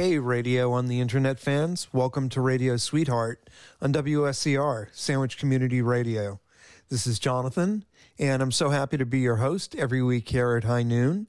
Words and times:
Hey, 0.00 0.18
radio 0.18 0.72
on 0.72 0.86
the 0.86 0.98
internet 0.98 1.38
fans. 1.38 1.88
Welcome 1.92 2.30
to 2.30 2.40
Radio 2.40 2.78
Sweetheart 2.78 3.50
on 3.82 3.92
WSCR, 3.92 4.86
Sandwich 4.92 5.36
Community 5.36 5.82
Radio. 5.82 6.40
This 6.88 7.06
is 7.06 7.18
Jonathan, 7.18 7.84
and 8.18 8.40
I'm 8.42 8.50
so 8.50 8.70
happy 8.70 8.96
to 8.96 9.04
be 9.04 9.18
your 9.18 9.36
host 9.36 9.76
every 9.76 10.02
week 10.02 10.30
here 10.30 10.56
at 10.56 10.64
High 10.64 10.84
Noon. 10.84 11.26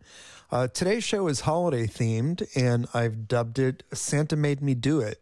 Uh, 0.49 0.69
today's 0.69 1.03
show 1.03 1.27
is 1.27 1.41
holiday 1.41 1.85
themed, 1.85 2.47
and 2.55 2.87
I've 2.93 3.27
dubbed 3.27 3.59
it 3.59 3.83
Santa 3.91 4.37
Made 4.37 4.61
Me 4.61 4.73
Do 4.73 5.01
It. 5.01 5.19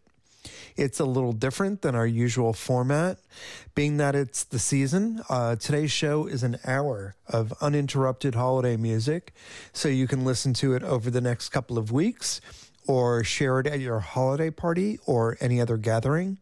It's 0.75 0.99
a 0.99 1.05
little 1.05 1.33
different 1.33 1.81
than 1.81 1.95
our 1.95 2.05
usual 2.05 2.53
format, 2.53 3.17
being 3.73 3.97
that 3.97 4.13
it's 4.13 4.43
the 4.43 4.59
season. 4.59 5.23
Uh, 5.27 5.55
today's 5.55 5.91
show 5.91 6.27
is 6.27 6.43
an 6.43 6.59
hour 6.65 7.15
of 7.27 7.51
uninterrupted 7.61 8.35
holiday 8.35 8.77
music, 8.77 9.33
so 9.73 9.89
you 9.89 10.07
can 10.07 10.23
listen 10.23 10.53
to 10.53 10.75
it 10.75 10.83
over 10.83 11.09
the 11.09 11.19
next 11.19 11.49
couple 11.49 11.79
of 11.79 11.91
weeks 11.91 12.41
or 12.89 13.23
share 13.23 13.59
it 13.59 13.67
at 13.67 13.79
your 13.79 13.99
holiday 13.99 14.49
party 14.49 14.97
or 15.05 15.37
any 15.39 15.61
other 15.61 15.77
gathering. 15.77 16.39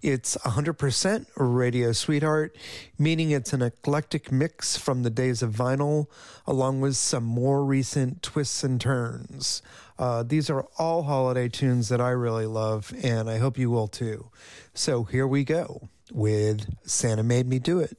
It's 0.00 0.34
100% 0.38 1.26
Radio 1.36 1.92
Sweetheart, 1.92 2.56
meaning 2.98 3.32
it's 3.32 3.52
an 3.52 3.60
eclectic 3.60 4.32
mix 4.32 4.78
from 4.78 5.02
the 5.02 5.10
days 5.10 5.42
of 5.42 5.52
vinyl, 5.52 6.06
along 6.46 6.80
with 6.80 6.96
some 6.96 7.24
more 7.24 7.62
recent 7.62 8.22
twists 8.22 8.64
and 8.64 8.80
turns. 8.80 9.60
Uh, 9.98 10.22
these 10.22 10.48
are 10.48 10.64
all 10.78 11.02
holiday 11.02 11.50
tunes 11.50 11.90
that 11.90 12.00
I 12.00 12.12
really 12.12 12.46
love, 12.46 12.94
and 13.02 13.28
I 13.28 13.36
hope 13.36 13.58
you 13.58 13.68
will 13.68 13.86
too. 13.86 14.30
So 14.72 15.04
here 15.04 15.26
we 15.26 15.44
go 15.44 15.90
with 16.10 16.66
Santa 16.82 17.22
Made 17.22 17.46
Me 17.46 17.58
Do 17.58 17.78
It. 17.78 17.98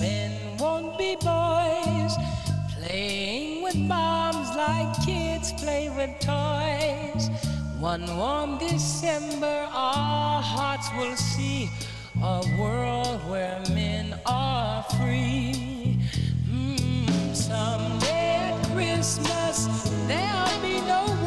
men 0.00 0.56
won't 0.58 0.98
be 0.98 1.14
boys, 1.16 2.16
playing 2.76 3.62
with 3.62 3.88
bombs 3.88 4.48
like 4.56 4.92
kids 5.04 5.52
play 5.52 5.88
with 5.88 6.10
toys. 6.20 7.28
One 7.78 8.04
warm 8.16 8.58
December, 8.58 9.68
our 9.72 10.42
hearts 10.42 10.88
will 10.98 11.16
see 11.16 11.70
a 12.20 12.42
world 12.58 13.20
where 13.30 13.62
men 13.70 14.18
are 14.26 14.82
free. 14.98 15.98
Mm, 16.48 17.34
someday 17.34 18.50
at 18.50 18.66
Christmas, 18.72 19.66
there'll 20.08 20.60
be 20.60 20.80
no 20.86 21.21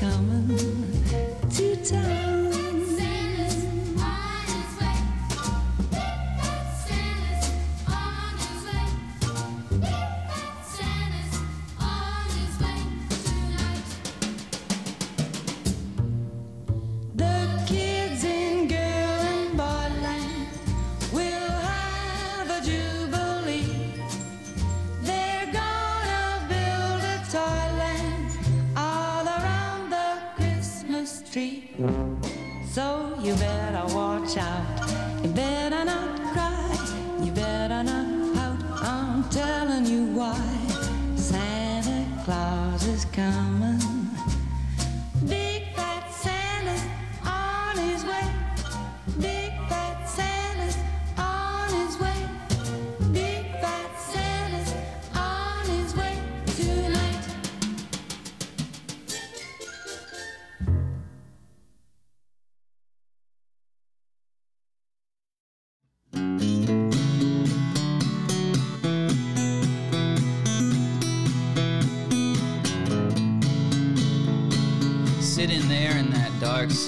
coming 0.00 0.79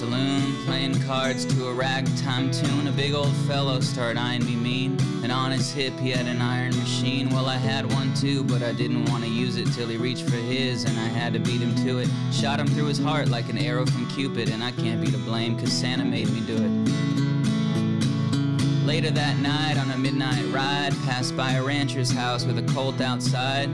saloon, 0.03 0.55
playing 0.65 1.01
cards 1.03 1.45
to 1.45 1.67
a 1.67 1.73
ragtime 1.73 2.51
tune, 2.51 2.87
a 2.87 2.91
big 2.91 3.13
old 3.13 3.33
fellow 3.47 3.79
started 3.79 4.19
eyeing 4.19 4.43
me 4.45 4.55
mean. 4.55 4.97
And 5.23 5.31
on 5.31 5.51
his 5.51 5.71
hip 5.71 5.97
he 5.99 6.11
had 6.11 6.27
an 6.27 6.41
iron 6.41 6.77
machine. 6.77 7.29
Well, 7.29 7.45
I 7.45 7.55
had 7.55 7.89
one 7.93 8.13
too, 8.13 8.43
but 8.43 8.61
I 8.61 8.73
didn't 8.73 9.05
want 9.09 9.23
to 9.23 9.29
use 9.29 9.55
it 9.55 9.71
till 9.73 9.87
he 9.87 9.95
reached 9.95 10.29
for 10.29 10.35
his, 10.35 10.83
and 10.83 10.99
I 10.99 11.07
had 11.07 11.31
to 11.33 11.39
beat 11.39 11.61
him 11.61 11.73
to 11.85 11.99
it. 11.99 12.09
Shot 12.31 12.59
him 12.59 12.67
through 12.67 12.87
his 12.87 12.99
heart 12.99 13.29
like 13.29 13.47
an 13.49 13.57
arrow 13.57 13.85
from 13.85 14.05
Cupid, 14.09 14.49
and 14.49 14.61
I 14.63 14.71
can't 14.71 14.99
be 14.99 15.09
to 15.11 15.17
blame, 15.17 15.57
cause 15.57 15.71
Santa 15.71 16.03
made 16.03 16.29
me 16.29 16.41
do 16.41 16.55
it. 16.55 16.71
Later 18.85 19.11
that 19.11 19.37
night, 19.37 19.77
on 19.77 19.89
a 19.91 19.97
midnight 19.97 20.45
ride, 20.51 20.93
passed 21.05 21.37
by 21.37 21.53
a 21.53 21.63
rancher's 21.63 22.11
house 22.11 22.43
with 22.43 22.57
a 22.59 22.73
colt 22.73 22.99
outside. 22.99 23.69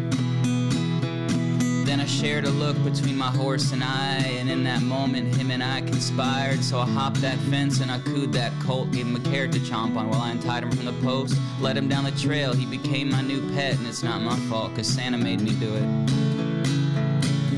Shared 2.09 2.43
a 2.45 2.49
look 2.49 2.75
between 2.83 3.17
my 3.17 3.29
horse 3.31 3.71
and 3.71 3.81
I, 3.81 4.17
and 4.17 4.49
in 4.49 4.63
that 4.65 4.81
moment, 4.81 5.33
him 5.37 5.51
and 5.51 5.63
I 5.63 5.79
conspired. 5.81 6.61
So 6.61 6.77
I 6.77 6.85
hopped 6.85 7.21
that 7.21 7.37
fence 7.49 7.79
and 7.79 7.89
I 7.89 7.99
cooed 7.99 8.33
that 8.33 8.51
colt, 8.59 8.91
gave 8.91 9.07
him 9.07 9.15
a 9.15 9.19
carrot 9.21 9.53
to 9.53 9.59
chomp 9.59 9.95
on 9.95 10.09
while 10.09 10.19
I 10.21 10.31
untied 10.31 10.63
him 10.63 10.71
from 10.71 10.85
the 10.85 10.93
post. 11.01 11.39
Led 11.61 11.77
him 11.77 11.87
down 11.87 12.03
the 12.03 12.11
trail, 12.11 12.51
he 12.51 12.65
became 12.65 13.09
my 13.09 13.21
new 13.21 13.39
pet, 13.53 13.77
and 13.77 13.87
it's 13.87 14.03
not 14.03 14.21
my 14.21 14.35
fault, 14.49 14.75
cause 14.75 14.85
Santa 14.85 15.17
made 15.17 15.39
me 15.39 15.51
do 15.51 15.73
it. 15.73 16.07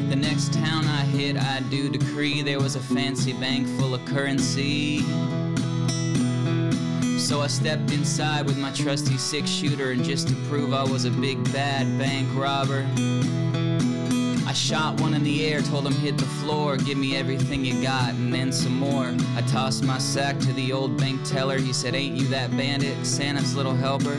The 0.10 0.16
next 0.16 0.54
town 0.54 0.86
I 0.86 1.06
hit, 1.06 1.38
I 1.38 1.62
do 1.72 1.90
decree 1.90 2.44
there 2.44 2.60
was 2.60 2.76
a 2.76 2.82
fancy 2.82 3.34
bank 3.34 3.68
full 3.80 3.96
of 3.96 4.06
currency. 4.06 5.00
So 7.18 7.42
I 7.42 7.48
stepped 7.48 7.92
inside 7.92 8.46
with 8.46 8.60
my 8.60 8.72
trusty 8.74 9.18
six 9.18 9.50
shooter, 9.50 9.92
and 9.92 10.04
just 10.04 10.28
to 10.28 10.36
prove 10.50 10.72
I 10.72 10.84
was 10.84 11.06
a 11.06 11.12
big 11.12 11.44
bad 11.52 11.98
bank 11.98 12.28
robber. 12.36 12.86
I 14.52 14.54
shot 14.54 15.00
one 15.00 15.14
in 15.14 15.24
the 15.24 15.48
air, 15.48 15.62
told 15.62 15.88
him 15.88 15.94
hit 15.94 16.18
the 16.18 16.26
floor, 16.26 16.76
give 16.76 16.98
me 16.98 17.16
everything 17.16 17.64
you 17.64 17.82
got, 17.82 18.10
and 18.10 18.34
then 18.34 18.52
some 18.52 18.78
more. 18.78 19.16
I 19.38 19.42
tossed 19.44 19.82
my 19.82 19.98
sack 19.98 20.38
to 20.40 20.52
the 20.52 20.74
old 20.74 20.98
bank 20.98 21.24
teller. 21.24 21.58
He 21.58 21.72
said, 21.72 21.96
Ain't 21.96 22.18
you 22.18 22.28
that 22.28 22.52
bandit, 22.58 23.06
Santa's 23.06 23.56
little 23.56 23.74
helper? 23.74 24.18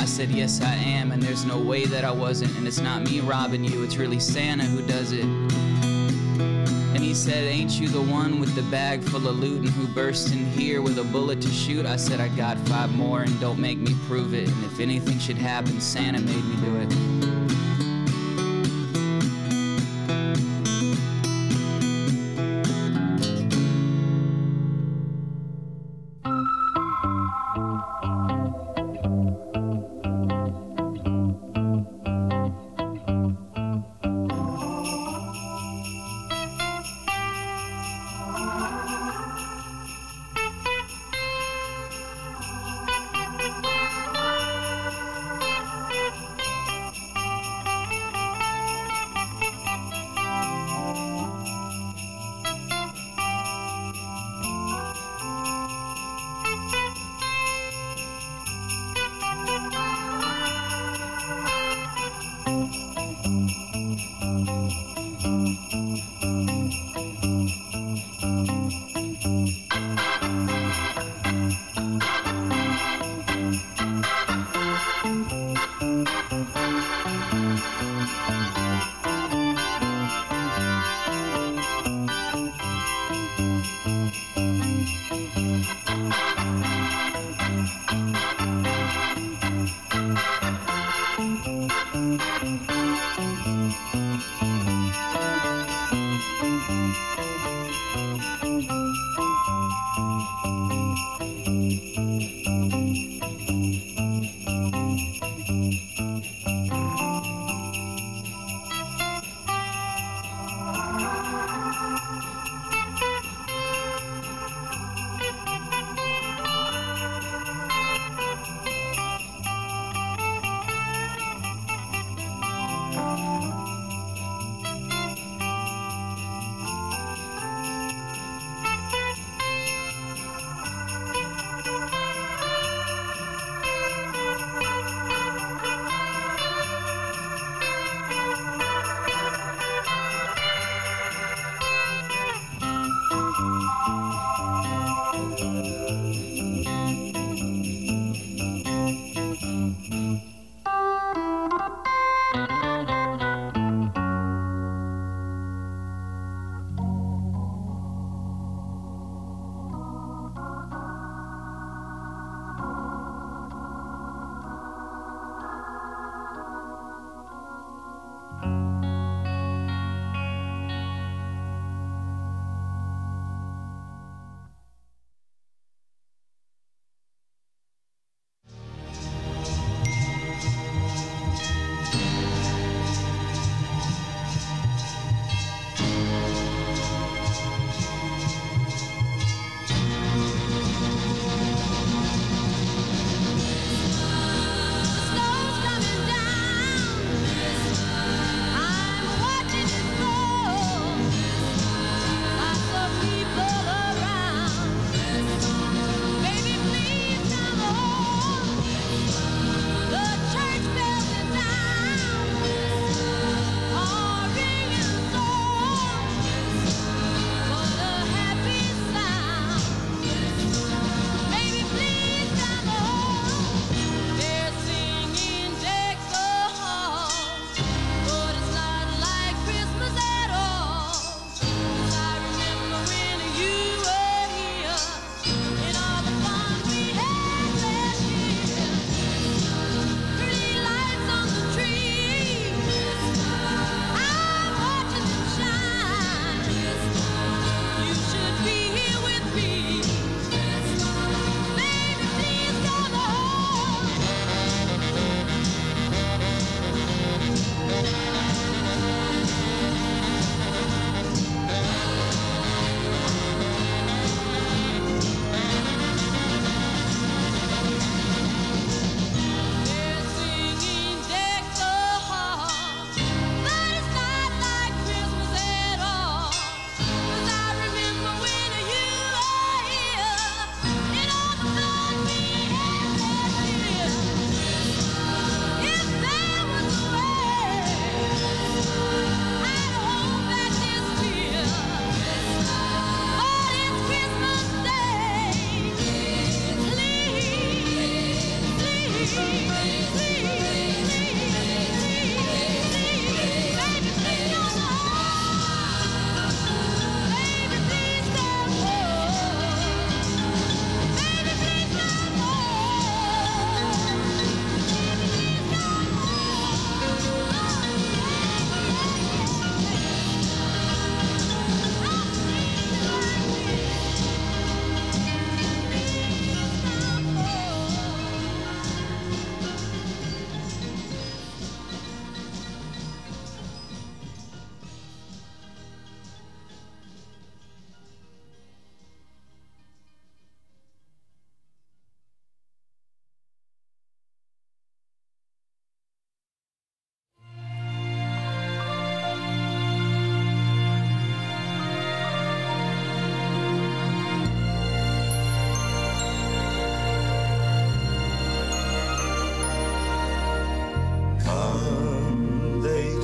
I 0.00 0.06
said, 0.06 0.30
Yes, 0.30 0.62
I 0.62 0.72
am, 0.72 1.12
and 1.12 1.22
there's 1.22 1.44
no 1.44 1.58
way 1.58 1.84
that 1.84 2.04
I 2.04 2.10
wasn't, 2.10 2.56
and 2.56 2.66
it's 2.66 2.80
not 2.80 3.02
me 3.02 3.20
robbing 3.20 3.64
you, 3.64 3.82
it's 3.82 3.98
really 3.98 4.18
Santa 4.18 4.64
who 4.64 4.80
does 4.86 5.12
it. 5.12 5.26
And 5.26 6.98
he 6.98 7.12
said, 7.12 7.44
Ain't 7.44 7.78
you 7.78 7.88
the 7.90 8.00
one 8.00 8.40
with 8.40 8.54
the 8.54 8.62
bag 8.70 9.02
full 9.02 9.28
of 9.28 9.38
loot 9.38 9.60
and 9.60 9.68
who 9.68 9.86
burst 9.88 10.32
in 10.32 10.46
here 10.52 10.80
with 10.80 10.98
a 10.98 11.04
bullet 11.04 11.42
to 11.42 11.50
shoot? 11.50 11.84
I 11.84 11.96
said, 11.96 12.20
I 12.20 12.28
got 12.28 12.56
five 12.60 12.90
more, 12.96 13.20
and 13.20 13.38
don't 13.42 13.58
make 13.58 13.76
me 13.76 13.94
prove 14.06 14.32
it. 14.32 14.48
And 14.48 14.64
if 14.64 14.80
anything 14.80 15.18
should 15.18 15.36
happen, 15.36 15.82
Santa 15.82 16.22
made 16.22 16.44
me 16.46 16.56
do 16.64 16.76
it. 16.76 17.15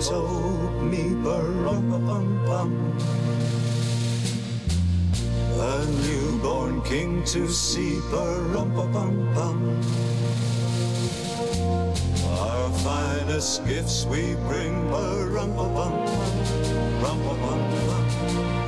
so 0.03 0.21
me 0.83 1.15
bum 1.23 1.87
bum 1.91 2.45
bum. 2.45 2.71
A 5.55 5.87
newborn 6.03 6.83
king 6.83 7.23
to 7.23 7.47
see 7.49 8.01
bum 8.11 8.75
bum 8.75 9.15
bum. 9.33 9.57
Our 12.27 12.71
finest 12.83 13.65
gifts 13.65 14.05
we 14.07 14.35
bring 14.49 14.75
bum 14.91 15.37
bum 15.37 15.55
bum 15.55 15.95
bum 17.01 17.19
bum 17.23 17.61
bum. 17.87 18.62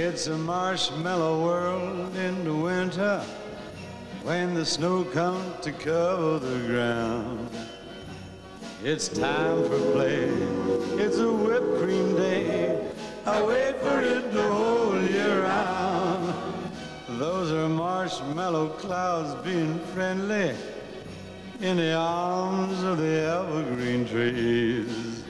It's 0.00 0.28
a 0.28 0.38
marshmallow 0.38 1.42
world 1.42 2.14
in 2.14 2.44
the 2.44 2.54
winter 2.54 3.20
when 4.22 4.54
the 4.54 4.64
snow 4.64 5.02
comes 5.02 5.58
to 5.64 5.72
cover 5.72 6.38
the 6.38 6.68
ground. 6.68 7.50
It's 8.84 9.08
time 9.08 9.64
for 9.64 9.80
play. 9.90 10.26
It's 11.02 11.18
a 11.18 11.32
whipped 11.32 11.82
cream 11.82 12.14
day. 12.14 12.80
I 13.26 13.42
wait 13.42 13.74
for 13.80 14.00
it 14.00 14.32
the 14.32 14.42
whole 14.44 15.02
year 15.02 15.42
round. 15.42 16.32
Those 17.18 17.50
are 17.50 17.68
marshmallow 17.68 18.68
clouds 18.78 19.34
being 19.44 19.80
friendly 19.94 20.54
in 21.60 21.76
the 21.76 21.94
arms 21.94 22.84
of 22.84 22.98
the 22.98 23.18
evergreen 23.34 24.06
trees. 24.06 25.24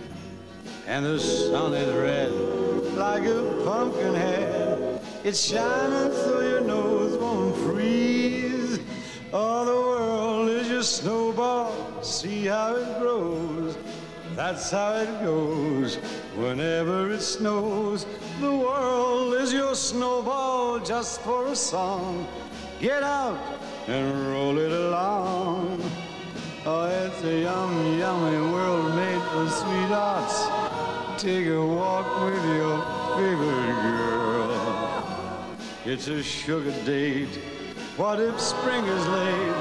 And 0.87 1.07
the 1.07 1.19
sun 1.19 1.73
is 1.73 1.95
red 1.95 2.59
like 2.99 3.25
a 3.25 3.63
pumpkin 3.65 4.15
head. 4.15 4.48
It's 5.25 5.41
shining 5.41 6.13
so 6.13 6.41
your 6.41 6.61
nose 6.61 7.19
won't 7.19 7.57
freeze. 7.57 8.79
Oh, 9.33 9.65
the 9.65 9.73
world 9.73 10.49
is 10.49 10.69
your 10.69 10.85
snowball. 10.85 12.03
See 12.03 12.47
how 12.47 12.77
it 12.77 12.99
grows. 13.01 13.77
That's 14.37 14.71
how 14.71 14.93
it 14.93 15.25
goes. 15.25 15.97
Whenever 16.37 17.11
it 17.11 17.21
snows, 17.21 18.07
the 18.41 18.55
world 18.55 19.35
is 19.35 19.53
your 19.53 19.75
snowball 19.75 20.79
just 20.79 21.21
for 21.23 21.49
a 21.49 21.57
song. 21.57 22.27
Get 22.81 23.03
out 23.03 23.41
and 23.89 24.29
roll 24.29 24.57
it 24.57 24.71
along. 24.71 25.83
Oh, 26.65 26.87
it's 26.87 27.25
a 27.25 27.41
yummy, 27.43 27.99
yummy 27.99 28.53
world 28.53 28.95
made 28.95 29.23
for 29.33 29.49
sweethearts. 29.49 30.47
Take 31.21 31.49
a 31.49 31.67
walk 31.67 32.07
with 32.23 32.45
your 32.57 32.79
favorite. 33.17 33.58
It's 35.91 36.07
a 36.09 36.23
sugar 36.23 36.75
date. 36.85 37.35
What 37.97 38.21
if 38.21 38.39
spring 38.39 38.85
is 38.85 39.09
late? 39.09 39.55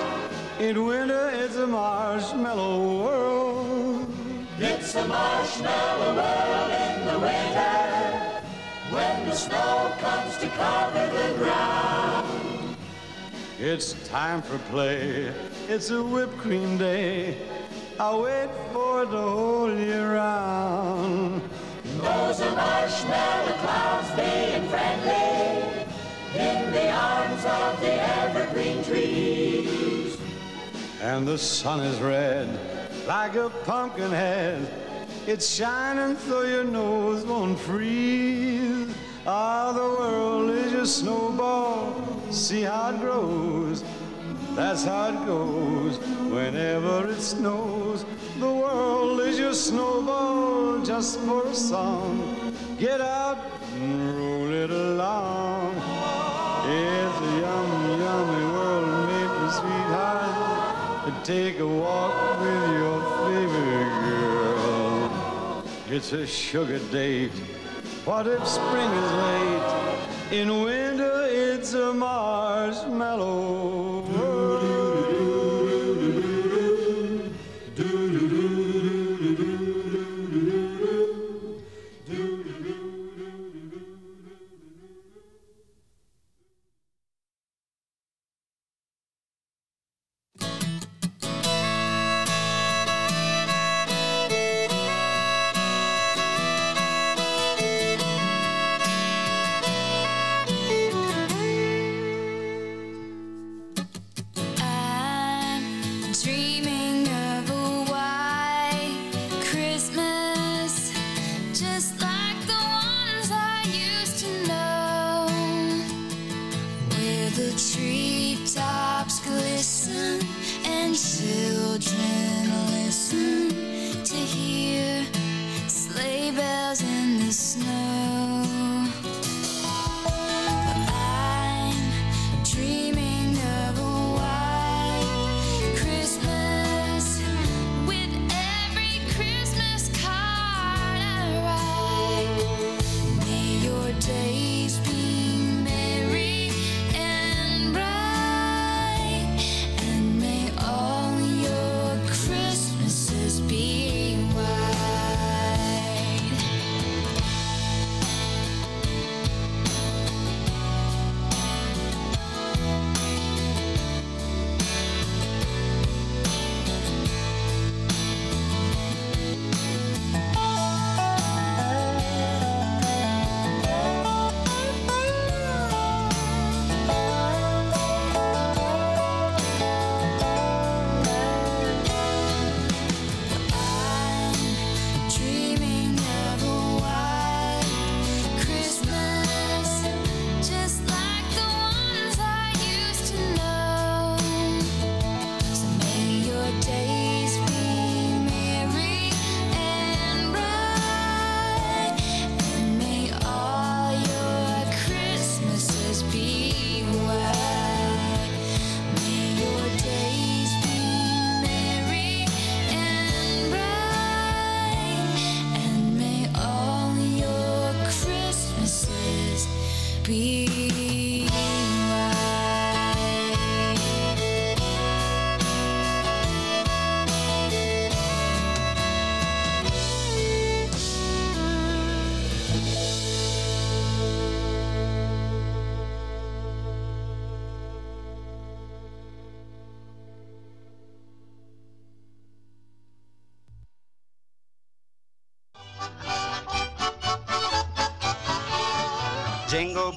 In 0.60 0.86
winter, 0.86 1.30
it's 1.34 1.56
a 1.56 1.66
marshmallow 1.66 3.06
world. 3.06 4.14
It's 4.60 4.94
a 4.96 5.08
marshmallow 5.08 6.16
world 6.16 6.72
in 6.84 7.06
the 7.08 7.20
winter 7.20 8.44
when 8.92 9.30
the 9.30 9.36
snow 9.36 9.94
comes 10.00 10.38
to 10.40 10.50
cover 10.50 11.06
the 11.18 11.38
ground. 11.38 12.76
It's 13.58 13.94
time 14.10 14.42
for 14.42 14.58
play. 14.70 15.32
It's 15.70 15.92
a 15.92 16.04
whipped 16.04 16.38
cream 16.40 16.78
day. 16.78 17.38
I 18.02 18.14
wait 18.14 18.50
for 18.74 19.04
it 19.04 19.12
the 19.12 19.22
whole 19.22 19.74
year 19.74 20.16
round. 20.16 21.42
Those 21.86 22.42
are 22.42 22.54
marshmallow 22.54 23.54
clouds 23.64 24.12
being 24.20 24.68
friendly 24.68 25.37
in 26.36 26.72
the 26.72 26.90
arms 26.90 27.46
of 27.46 27.82
the 27.82 27.94
evergreen 28.20 28.84
trees. 28.84 30.18
And 31.02 31.28
the 31.28 31.38
sun 31.38 31.80
is 31.82 32.00
red 32.00 32.48
like 33.08 33.36
a 33.36 33.50
pumpkin 33.64 34.12
head. 34.12 34.68
It's 35.26 35.48
shining 35.50 36.18
so 36.18 36.42
your 36.42 36.64
nose 36.64 37.26
won't 37.26 37.60
freeze. 37.60 38.94
Ah, 39.26 39.72
the 39.72 39.80
world 39.80 40.50
is 40.52 40.72
your 40.72 40.86
snowball. 40.86 41.94
See 42.32 42.62
how 42.62 42.92
it 42.92 43.00
grows. 43.00 43.84
That's 44.56 44.86
how 44.86 45.10
it 45.10 45.26
goes. 45.26 45.98
Whenever 46.32 47.10
it 47.10 47.22
snows, 47.22 48.06
the 48.40 48.52
world 48.52 49.22
is 49.22 49.38
your 49.38 49.54
snowball 49.54 50.82
just 50.84 51.20
for 51.22 51.46
a 51.46 51.54
song. 51.54 52.54
Get 52.80 53.02
out 53.02 53.38
and 53.76 54.18
roll 54.18 54.52
it 54.52 54.70
along. 54.70 55.77
Take 61.28 61.60
a 61.60 61.68
walk 61.68 62.40
with 62.40 62.72
your 62.72 63.04
favorite 63.28 63.92
girl. 64.08 65.62
It's 65.90 66.14
a 66.14 66.26
sugar 66.26 66.80
date. 66.90 67.34
What 68.06 68.28
if 68.28 68.48
spring 68.48 68.90
is 68.90 69.12
late? 69.12 69.98
In 70.32 70.64
winter, 70.64 71.28
it's 71.30 71.74
a 71.74 71.94
marshmallow 71.94 74.04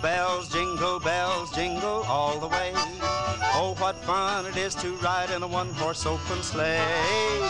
bells, 0.02 0.48
jingle 0.48 0.98
bells, 1.00 1.50
jingle 1.52 2.02
all 2.04 2.38
the 2.38 2.48
way. 2.48 2.72
Oh, 3.52 3.74
what 3.78 3.96
fun 4.04 4.46
it 4.46 4.56
is 4.56 4.74
to 4.76 4.94
ride 4.96 5.30
in 5.30 5.42
a 5.42 5.46
one 5.46 5.70
horse 5.74 6.06
open 6.06 6.42
sleigh. 6.42 6.80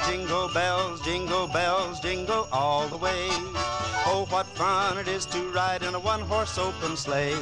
Jingle 0.09 0.49
bells, 0.53 1.01
jingle 1.03 1.47
bells, 1.49 2.01
jingle 2.01 2.49
all 2.53 2.89
the 2.89 2.97
way. 2.97 3.29
Oh, 4.07 4.27
what 4.31 4.47
fun 4.47 4.99
it 4.99 5.09
is 5.09 5.27
to 5.27 5.39
ride 5.53 5.83
in 5.83 5.95
a 5.95 6.01
one 6.01 6.21
horse 6.21 6.59
open 6.59 6.97
sleigh. 6.97 7.39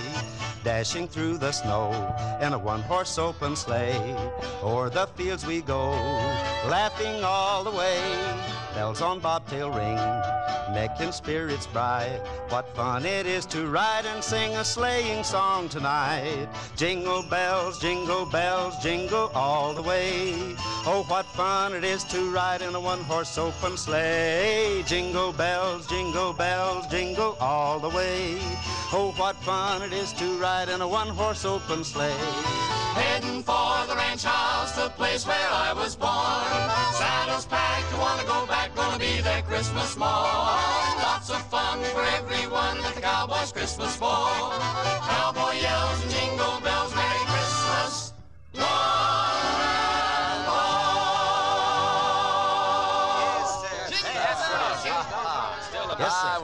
Dashing 0.64 1.08
through 1.08 1.38
the 1.38 1.52
snow 1.52 1.92
in 2.42 2.52
a 2.52 2.58
one 2.58 2.82
horse 2.82 3.18
open 3.18 3.56
sleigh. 3.56 4.16
O'er 4.62 4.90
the 4.90 5.06
fields 5.16 5.46
we 5.46 5.60
go, 5.60 5.90
laughing 6.68 7.22
all 7.24 7.64
the 7.64 7.70
way. 7.70 8.57
Bells 8.74 9.02
on 9.02 9.18
bobtail 9.18 9.70
ring, 9.70 9.98
making 10.72 11.12
spirits 11.12 11.66
bright. 11.66 12.20
What 12.50 12.68
fun 12.76 13.04
it 13.04 13.26
is 13.26 13.46
to 13.46 13.66
ride 13.66 14.06
and 14.06 14.22
sing 14.22 14.54
a 14.54 14.64
sleighing 14.64 15.24
song 15.24 15.68
tonight. 15.68 16.48
Jingle 16.76 17.22
bells, 17.28 17.80
jingle 17.80 18.26
bells, 18.26 18.76
jingle 18.82 19.30
all 19.34 19.74
the 19.74 19.82
way. 19.82 20.34
Oh, 20.86 21.04
what 21.08 21.26
fun 21.26 21.74
it 21.74 21.82
is 21.82 22.04
to 22.04 22.30
ride 22.30 22.62
in 22.62 22.74
a 22.74 22.80
one 22.80 23.00
horse 23.00 23.36
open 23.38 23.76
sleigh. 23.76 24.84
Jingle 24.86 25.32
bells, 25.32 25.86
jingle 25.86 26.32
bells, 26.32 26.86
jingle 26.86 27.36
all 27.40 27.80
the 27.80 27.88
way. 27.88 28.36
Oh, 28.92 29.12
what 29.16 29.36
fun 29.36 29.82
it 29.82 29.92
is 29.92 30.12
to 30.14 30.38
ride 30.38 30.68
in 30.68 30.80
a 30.82 30.88
one 30.88 31.08
horse 31.08 31.44
open 31.44 31.84
sleigh. 31.84 32.14
Heading 32.94 33.42
for 33.42 33.86
the 33.86 33.94
ranch 33.96 34.24
house, 34.24 34.72
the 34.72 34.88
place 34.90 35.26
where 35.26 35.50
I 35.50 35.72
was 35.72 35.96
born. 35.96 37.17
Gonna 38.78 38.98
be 38.98 39.20
there 39.22 39.42
Christmas 39.42 39.96
morn. 39.96 40.10
Lots 41.02 41.30
of 41.30 41.42
fun 41.46 41.82
for 41.92 42.04
everyone 42.04 42.78
at 42.84 42.94
the 42.94 43.00
Cowboys 43.00 43.50
Christmas 43.50 43.96
for. 43.96 45.07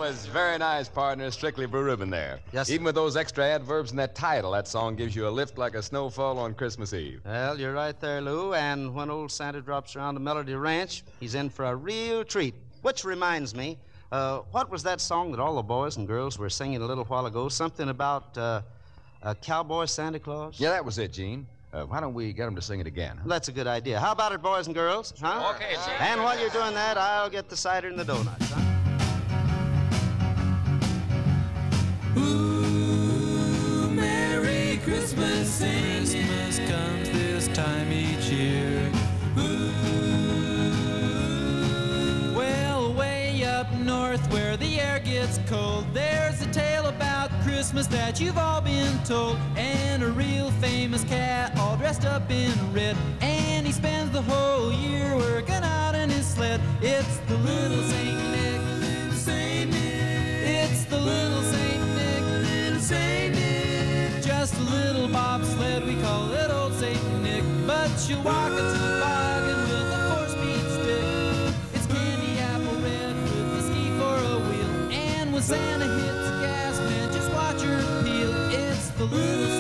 Was 0.09 0.27
very 0.27 0.59
nice, 0.59 0.87
partner. 0.87 1.31
Strictly 1.31 1.64
Blue 1.64 1.83
Ribbon 1.83 2.11
there. 2.11 2.38
Yes, 2.53 2.69
Even 2.69 2.85
with 2.85 2.95
those 2.95 3.17
extra 3.17 3.43
adverbs 3.43 3.90
in 3.90 3.97
that 3.97 4.14
title, 4.14 4.51
that 4.51 4.69
song 4.69 4.97
gives 4.97 5.17
you 5.17 5.27
a 5.27 5.31
lift 5.31 5.57
like 5.57 5.75
a 5.75 5.83
snowfall 5.83 6.38
on 6.38 6.53
Christmas 6.53 6.93
Eve. 6.93 7.23
Well, 7.25 7.59
you're 7.59 7.73
right 7.73 7.99
there, 7.99 8.21
Lou. 8.21 8.53
And 8.53 8.95
when 8.95 9.09
old 9.09 9.33
Santa 9.33 9.62
drops 9.62 9.97
around 9.97 10.12
the 10.14 10.21
Melody 10.21 10.55
Ranch, 10.57 11.05
he's 11.21 11.35
in 11.35 11.49
for 11.49 11.64
a 11.64 11.75
real 11.75 12.23
treat. 12.23 12.55
Which 12.83 13.03
reminds 13.03 13.55
me, 13.55 13.79
uh, 14.12 14.40
what 14.51 14.71
was 14.71 14.83
that 14.83 15.01
song 15.01 15.31
that 15.31 15.40
all 15.40 15.55
the 15.57 15.62
boys 15.62 15.97
and 15.97 16.07
girls 16.07 16.38
were 16.38 16.51
singing 16.51 16.83
a 16.83 16.87
little 16.87 17.05
while 17.05 17.25
ago? 17.25 17.49
Something 17.49 17.88
about 17.88 18.37
uh, 18.37 18.61
a 19.23 19.35
cowboy 19.35 19.87
Santa 19.87 20.19
Claus? 20.19 20.61
Yeah, 20.61 20.69
that 20.69 20.85
was 20.85 20.99
it, 20.99 21.14
Gene. 21.14 21.47
Uh, 21.73 21.85
why 21.85 21.99
don't 22.01 22.12
we 22.12 22.35
get 22.35 22.45
them 22.45 22.55
to 22.57 22.62
sing 22.62 22.79
it 22.79 22.87
again? 22.87 23.17
huh? 23.17 23.23
That's 23.27 23.49
a 23.49 23.53
good 23.53 23.67
idea. 23.67 23.99
How 23.99 24.12
about 24.12 24.33
it, 24.33 24.43
boys 24.43 24.67
and 24.67 24.75
girls? 24.75 25.14
Huh? 25.19 25.55
Okay, 25.55 25.73
Gene. 25.73 25.95
And 25.99 26.23
while 26.23 26.38
you're 26.38 26.51
doing 26.51 26.75
that, 26.75 26.99
I'll 26.99 27.31
get 27.31 27.49
the 27.49 27.57
cider 27.57 27.88
and 27.88 27.99
the 27.99 28.05
donuts. 28.05 28.51
Huh? 28.51 28.74
Merry 33.90 34.79
Christmas, 34.85 35.59
Christmas 35.59 36.59
comes 36.70 37.11
this 37.11 37.48
time 37.48 37.90
each 37.90 38.31
year. 38.31 38.90
Well, 42.35 42.94
way 42.94 43.44
up 43.44 43.72
north 43.79 44.33
where 44.33 44.57
the 44.57 44.81
air 44.81 45.00
gets 45.00 45.40
cold, 45.48 45.87
there's 45.92 46.40
a 46.42 46.46
tale 46.53 46.87
about 46.87 47.31
Christmas 47.42 47.88
that 47.88 48.20
you've 48.20 48.38
all 48.38 48.61
been 48.61 48.98
told. 49.05 49.38
And 49.57 50.03
a 50.05 50.09
real 50.09 50.53
famous 50.53 51.03
cat, 51.05 51.59
all 51.59 51.77
dressed 51.77 52.05
up 52.05 52.31
in 52.31 52.53
red, 52.72 52.96
and 53.20 53.66
he 53.66 53.72
spends 53.72 54.11
the 54.12 54.22
whole 54.22 54.72
year 54.72 55.16
working 55.16 55.64
out 55.64 55.96
in 55.96 56.11
his 56.11 56.27
sled. 56.27 56.61
It's 56.81 57.18
the 57.29 57.37
little 57.38 57.83
Saint 57.83 58.31
Nick, 58.31 59.12
Saint 59.12 59.70
Nick. 59.70 60.70
It's 60.70 60.85
the 60.85 60.98
little 60.98 61.42
Saint 61.42 61.55
little 61.55 61.63
Saint 62.85 63.35
Nick. 63.35 64.23
Just 64.23 64.55
a 64.57 64.61
little 64.61 65.09
bobsled, 65.09 65.87
we 65.87 65.94
call 66.03 66.31
it 66.33 66.51
old 66.51 66.75
Saint 66.75 67.23
Nick. 67.23 67.42
But 67.66 67.88
she'll 67.97 68.20
walk 68.23 68.51
into 68.51 68.62
the 68.62 69.01
bargain 69.01 69.59
with 69.70 69.97
a 69.97 70.01
four-speed 70.11 70.66
stick. 70.77 71.55
It's 71.73 71.87
candy 71.87 72.38
apple 72.40 72.77
red 72.83 73.16
with 73.23 73.59
a 73.59 73.62
ski 73.62 73.88
for 73.97 74.16
a 74.33 74.38
wheel. 74.38 74.92
And 74.92 75.33
when 75.33 75.40
Santa 75.40 75.87
hits 75.87 76.29
the 76.29 76.37
gas, 76.42 76.79
man, 76.81 77.11
just 77.11 77.33
watch 77.33 77.62
her 77.62 78.05
peel. 78.05 78.33
It's 78.53 78.90
the 78.90 79.05
little 79.05 79.54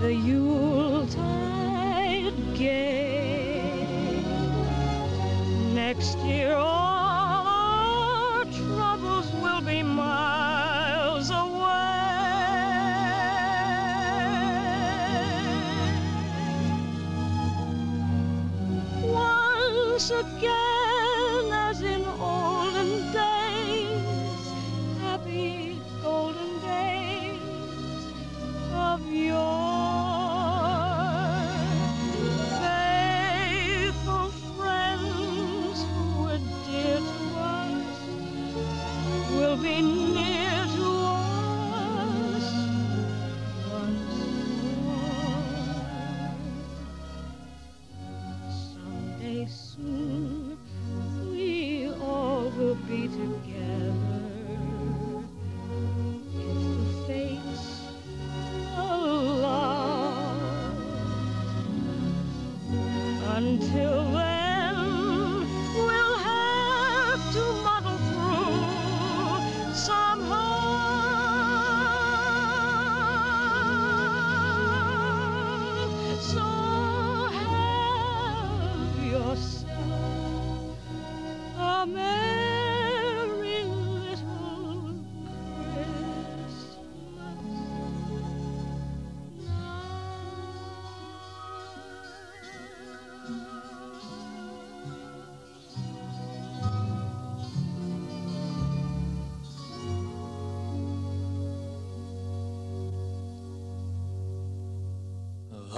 the 0.00 0.14
Yuletide 0.14 1.18
gay. 2.56 3.60
Next 5.74 6.18
year, 6.18 6.54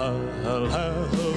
I'll 0.01 1.30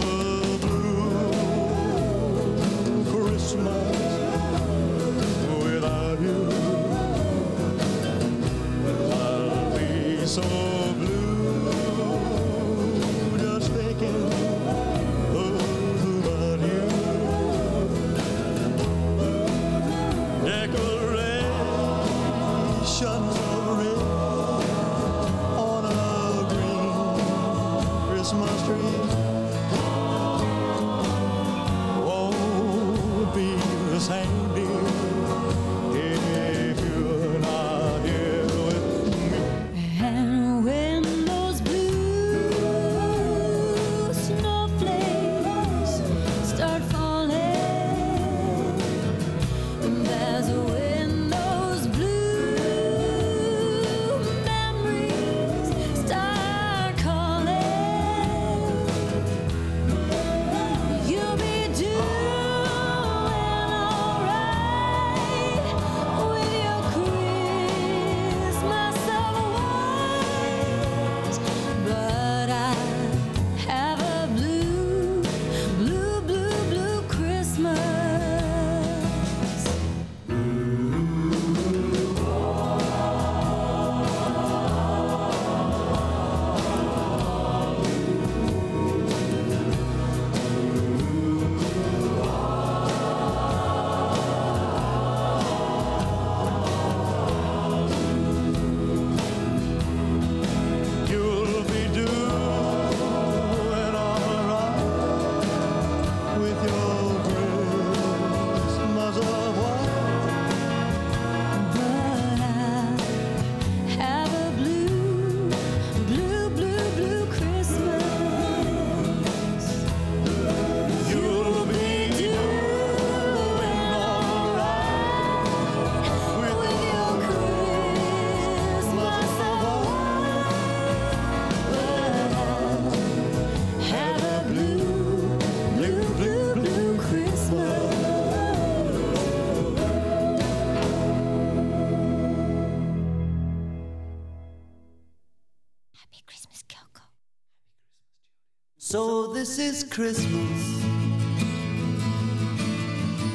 this 149.44 149.58
is 149.58 149.84
Christmas. 149.84 150.82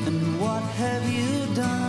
And 0.08 0.42
what 0.42 0.64
have 0.64 1.08
you 1.08 1.54
done? 1.54 1.89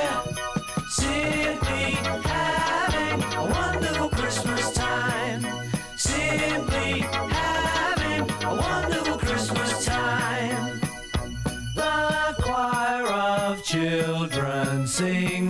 dancing 14.99 15.40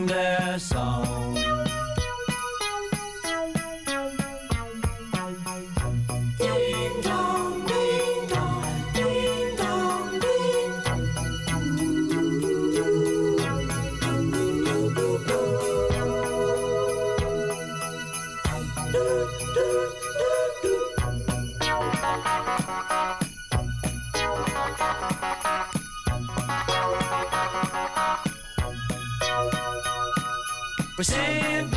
percent 31.01 31.70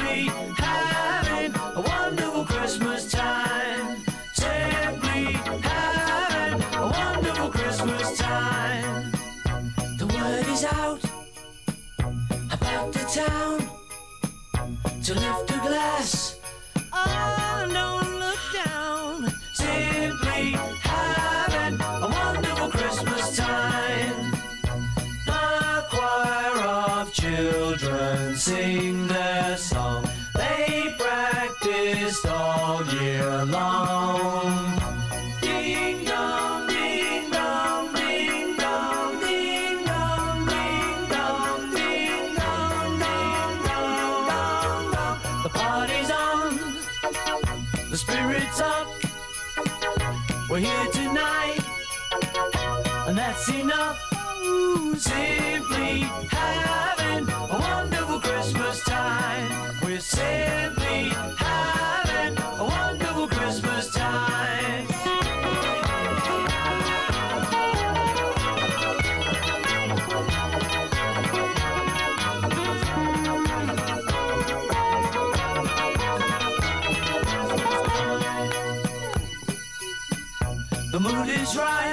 is 81.29 81.57
right. 81.57 81.84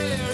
Yeah. 0.00 0.29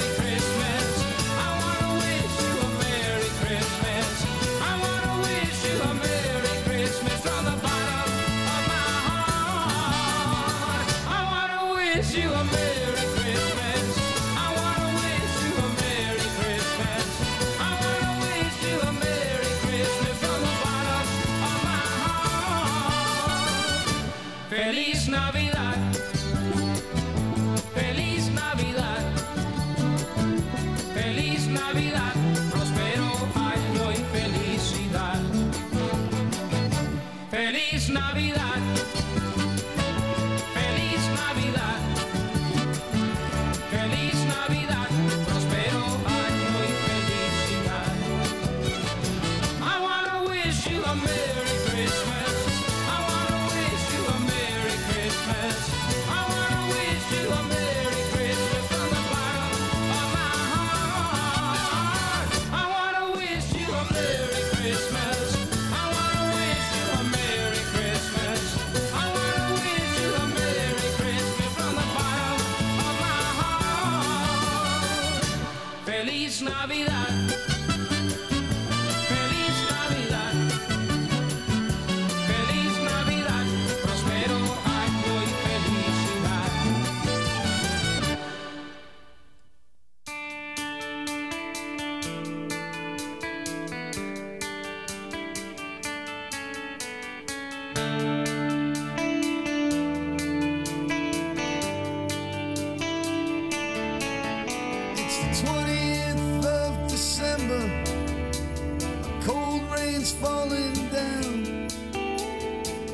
is 110.07 110.13
falling 110.13 110.75
down. 110.91 111.69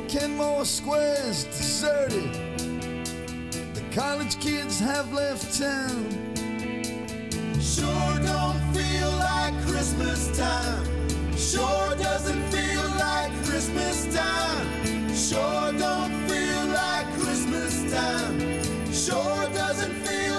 Kenmore 0.08 0.64
Square's 0.64 1.44
deserted. 1.44 2.32
The 3.74 3.84
college 3.90 4.40
kids 4.40 4.80
have 4.80 5.12
left 5.12 5.58
town. 5.58 6.00
Sure 7.60 8.14
don't 8.30 8.60
feel 8.76 9.10
like 9.30 9.54
Christmas 9.66 10.20
time. 10.38 10.84
Sure 11.36 11.90
doesn't 11.96 12.44
feel 12.54 12.86
like 13.06 13.32
Christmas 13.44 13.98
time. 14.14 15.14
Sure 15.14 15.72
don't 15.84 16.14
feel 16.28 16.64
like 16.80 17.06
Christmas 17.20 17.74
time. 17.92 18.38
Sure 18.90 19.44
doesn't 19.60 19.94
feel 20.06 20.31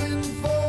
looking 0.00 0.22
for 0.42 0.59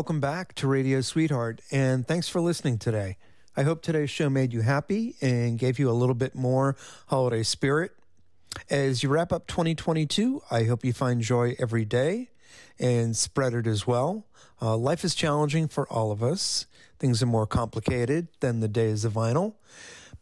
welcome 0.00 0.18
back 0.18 0.54
to 0.54 0.66
Radio 0.66 1.02
Sweetheart, 1.02 1.60
and 1.70 2.08
thanks 2.08 2.26
for 2.26 2.40
listening 2.40 2.78
today. 2.78 3.18
I 3.54 3.64
hope 3.64 3.82
today's 3.82 4.08
show 4.08 4.30
made 4.30 4.50
you 4.50 4.62
happy 4.62 5.14
and 5.20 5.58
gave 5.58 5.78
you 5.78 5.90
a 5.90 5.92
little 5.92 6.14
bit 6.14 6.34
more 6.34 6.74
holiday 7.08 7.42
spirit. 7.42 7.92
As 8.70 9.02
you 9.02 9.10
wrap 9.10 9.30
up 9.30 9.46
2022, 9.46 10.40
I 10.50 10.64
hope 10.64 10.86
you 10.86 10.94
find 10.94 11.20
joy 11.20 11.54
every 11.58 11.84
day 11.84 12.30
and 12.78 13.14
spread 13.14 13.52
it 13.52 13.66
as 13.66 13.86
well. 13.86 14.26
Uh, 14.62 14.74
life 14.74 15.04
is 15.04 15.14
challenging 15.14 15.68
for 15.68 15.86
all 15.92 16.10
of 16.12 16.22
us. 16.22 16.64
Things 16.98 17.22
are 17.22 17.26
more 17.26 17.46
complicated 17.46 18.28
than 18.40 18.60
the 18.60 18.68
days 18.68 19.04
of 19.04 19.12
vinyl, 19.12 19.56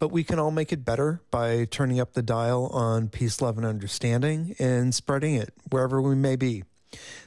but 0.00 0.10
we 0.10 0.24
can 0.24 0.40
all 0.40 0.50
make 0.50 0.72
it 0.72 0.84
better 0.84 1.20
by 1.30 1.66
turning 1.66 2.00
up 2.00 2.14
the 2.14 2.22
dial 2.22 2.66
on 2.72 3.10
peace, 3.10 3.40
love, 3.40 3.56
and 3.56 3.64
understanding 3.64 4.56
and 4.58 4.92
spreading 4.92 5.36
it 5.36 5.54
wherever 5.70 6.02
we 6.02 6.16
may 6.16 6.34
be. 6.34 6.64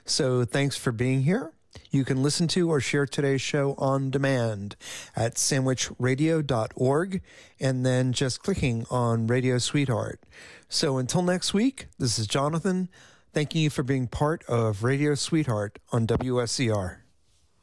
So 0.03 0.43
thanks 0.43 0.75
for 0.75 0.91
being 0.91 1.21
here. 1.21 1.53
You 1.89 2.05
can 2.05 2.23
listen 2.23 2.47
to 2.49 2.69
or 2.69 2.79
share 2.79 3.05
today's 3.05 3.41
show 3.41 3.75
on 3.77 4.09
demand 4.11 4.75
at 5.15 5.35
sandwichradio.org 5.35 7.21
and 7.59 7.85
then 7.85 8.13
just 8.13 8.41
clicking 8.43 8.85
on 8.89 9.27
Radio 9.27 9.57
Sweetheart. 9.57 10.21
So 10.69 10.97
until 10.97 11.21
next 11.21 11.53
week, 11.53 11.87
this 11.99 12.17
is 12.17 12.27
Jonathan. 12.27 12.89
Thanking 13.33 13.61
you 13.61 13.69
for 13.69 13.83
being 13.83 14.07
part 14.07 14.43
of 14.45 14.83
Radio 14.83 15.15
Sweetheart 15.15 15.79
on 15.91 16.07
WSCR. 16.07 17.00